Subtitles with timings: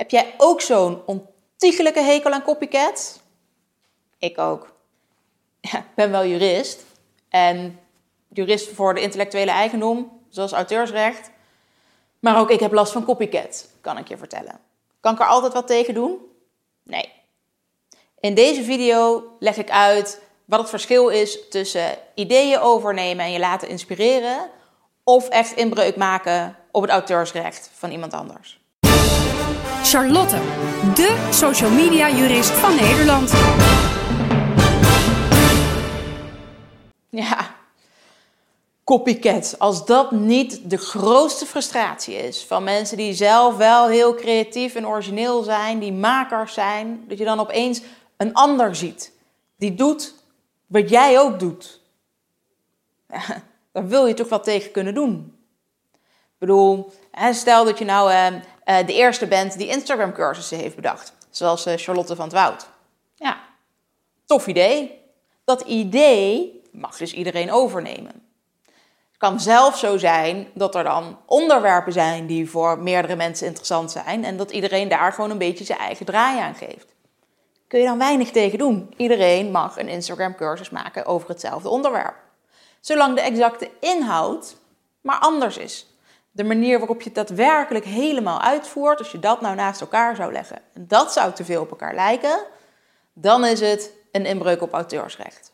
[0.00, 3.18] Heb jij ook zo'n ontiegelijke hekel aan copycats?
[4.18, 4.72] Ik ook.
[5.60, 6.84] Ja, ik ben wel jurist.
[7.28, 7.80] En
[8.28, 11.30] jurist voor de intellectuele eigendom, zoals auteursrecht.
[12.18, 14.60] Maar ook ik heb last van copycat, kan ik je vertellen.
[15.00, 16.18] Kan ik er altijd wat tegen doen?
[16.82, 17.12] Nee.
[18.20, 23.38] In deze video leg ik uit wat het verschil is tussen ideeën overnemen en je
[23.38, 24.50] laten inspireren
[25.04, 28.60] of echt inbreuk maken op het auteursrecht van iemand anders.
[29.90, 30.36] Charlotte,
[30.94, 33.32] de social media jurist van Nederland.
[37.08, 37.54] Ja,
[38.84, 39.54] copycat.
[39.58, 44.86] Als dat niet de grootste frustratie is van mensen die zelf wel heel creatief en
[44.86, 47.80] origineel zijn, die makers zijn, dat je dan opeens
[48.16, 49.12] een ander ziet
[49.56, 50.14] die doet
[50.66, 51.80] wat jij ook doet.
[53.08, 53.22] Ja,
[53.72, 55.38] daar wil je toch wat tegen kunnen doen.
[55.92, 56.92] Ik bedoel,
[57.30, 61.74] stel dat je nou eh, eh, de eerste bent die Instagram-cursussen heeft bedacht, zoals eh,
[61.76, 62.68] Charlotte van het Woud.
[63.14, 63.40] Ja,
[64.26, 64.98] tof idee.
[65.44, 68.28] Dat idee mag dus iedereen overnemen.
[69.08, 73.90] Het kan zelf zo zijn dat er dan onderwerpen zijn die voor meerdere mensen interessant
[73.90, 76.94] zijn en dat iedereen daar gewoon een beetje zijn eigen draai aan geeft.
[77.68, 78.94] Kun je dan weinig tegen doen.
[78.96, 82.14] Iedereen mag een Instagram-cursus maken over hetzelfde onderwerp.
[82.80, 84.56] Zolang de exacte inhoud
[85.00, 85.86] maar anders is.
[86.30, 90.32] De manier waarop je het daadwerkelijk helemaal uitvoert, als je dat nou naast elkaar zou
[90.32, 92.38] leggen, en dat zou te veel op elkaar lijken,
[93.12, 95.52] dan is het een inbreuk op auteursrecht.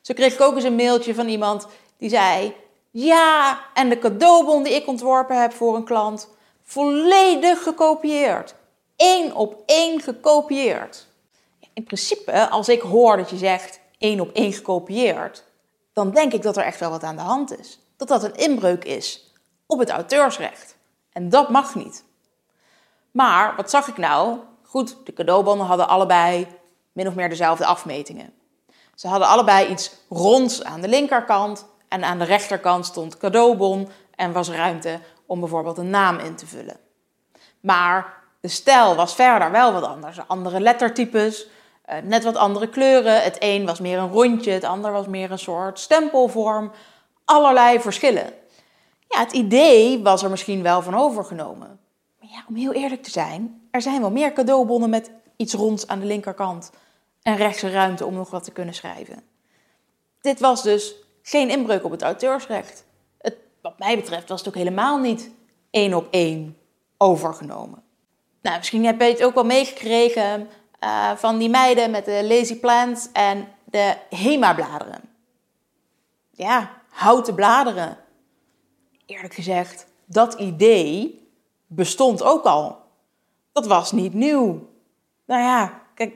[0.00, 1.66] Zo kreeg ik ook eens een mailtje van iemand
[1.98, 2.54] die zei:
[2.90, 6.28] Ja, en de cadeaubon die ik ontworpen heb voor een klant,
[6.62, 8.54] volledig gekopieerd.
[8.96, 11.06] Eén op één gekopieerd.
[11.72, 15.44] In principe, als ik hoor dat je zegt één op één gekopieerd,
[15.92, 17.78] dan denk ik dat er echt wel wat aan de hand is.
[17.96, 19.31] Dat dat een inbreuk is
[19.72, 20.76] op het auteursrecht.
[21.12, 22.04] En dat mag niet.
[23.10, 24.38] Maar wat zag ik nou?
[24.62, 26.46] Goed, de cadeaubonnen hadden allebei
[26.92, 28.32] min of meer dezelfde afmetingen.
[28.94, 34.32] Ze hadden allebei iets ronds aan de linkerkant en aan de rechterkant stond cadeaubon en
[34.32, 36.76] was ruimte om bijvoorbeeld een naam in te vullen.
[37.60, 40.18] Maar de stijl was verder wel wat anders.
[40.26, 41.46] Andere lettertypes,
[41.84, 43.22] eh, net wat andere kleuren.
[43.22, 46.72] Het een was meer een rondje, het ander was meer een soort stempelvorm.
[47.24, 48.41] Allerlei verschillen.
[49.12, 51.80] Ja, het idee was er misschien wel van overgenomen.
[52.20, 55.86] Maar ja, om heel eerlijk te zijn, er zijn wel meer cadeaubonnen met iets ronds
[55.86, 56.70] aan de linkerkant
[57.22, 59.22] en rechtse ruimte om nog wat te kunnen schrijven.
[60.20, 62.84] Dit was dus geen inbreuk op het auteursrecht.
[63.18, 65.30] Het, wat mij betreft was het ook helemaal niet
[65.70, 66.56] één op één
[66.98, 67.82] overgenomen.
[68.42, 70.48] Nou, misschien heb je het ook wel meegekregen
[70.84, 75.00] uh, van die meiden met de lazy plants en de hema-bladeren.
[76.30, 77.98] Ja, houten bladeren.
[79.06, 81.26] Eerlijk gezegd, dat idee
[81.66, 82.78] bestond ook al.
[83.52, 84.68] Dat was niet nieuw.
[85.24, 86.14] Nou ja, kijk,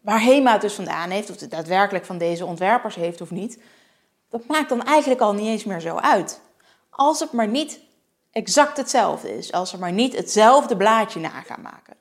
[0.00, 3.58] waar HEMA het dus vandaan heeft, of het daadwerkelijk van deze ontwerpers heeft of niet,
[4.28, 6.40] dat maakt dan eigenlijk al niet eens meer zo uit.
[6.90, 7.80] Als het maar niet
[8.30, 11.96] exact hetzelfde is, als er maar niet hetzelfde blaadje na gaan maken.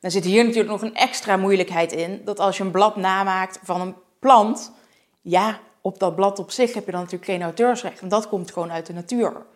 [0.00, 3.58] Dan zit hier natuurlijk nog een extra moeilijkheid in, dat als je een blad namaakt
[3.62, 4.72] van een plant,
[5.20, 8.52] ja, op dat blad op zich heb je dan natuurlijk geen auteursrecht, want dat komt
[8.52, 9.46] gewoon uit de natuur.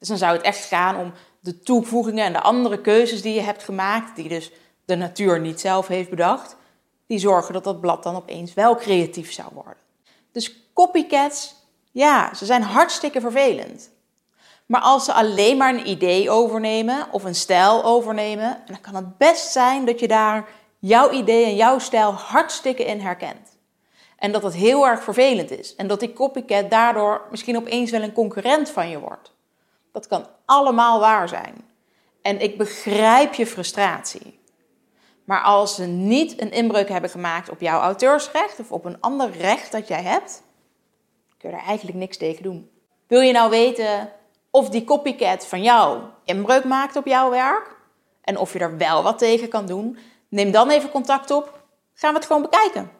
[0.00, 3.40] Dus dan zou het echt gaan om de toevoegingen en de andere keuzes die je
[3.40, 4.50] hebt gemaakt, die dus
[4.84, 6.56] de natuur niet zelf heeft bedacht,
[7.06, 9.82] die zorgen dat dat blad dan opeens wel creatief zou worden.
[10.32, 11.54] Dus copycats,
[11.90, 13.90] ja, ze zijn hartstikke vervelend.
[14.66, 19.18] Maar als ze alleen maar een idee overnemen of een stijl overnemen, dan kan het
[19.18, 23.58] best zijn dat je daar jouw idee en jouw stijl hartstikke in herkent.
[24.18, 25.74] En dat het heel erg vervelend is.
[25.74, 29.32] En dat die copycat daardoor misschien opeens wel een concurrent van je wordt.
[29.92, 31.54] Dat kan allemaal waar zijn.
[32.22, 34.38] En ik begrijp je frustratie.
[35.24, 39.30] Maar als ze niet een inbreuk hebben gemaakt op jouw auteursrecht of op een ander
[39.30, 40.42] recht dat jij hebt,
[41.38, 42.70] kun je er eigenlijk niks tegen doen.
[43.06, 44.12] Wil je nou weten
[44.50, 47.76] of die copycat van jou inbreuk maakt op jouw werk
[48.20, 49.98] en of je er wel wat tegen kan doen?
[50.28, 51.60] Neem dan even contact op.
[51.94, 52.90] Gaan we het gewoon bekijken.